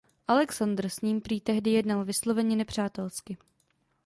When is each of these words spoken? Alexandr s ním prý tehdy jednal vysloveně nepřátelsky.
Alexandr 0.27 0.85
s 0.89 1.01
ním 1.01 1.21
prý 1.21 1.41
tehdy 1.41 1.69
jednal 1.71 2.05
vysloveně 2.05 2.55
nepřátelsky. 2.55 3.37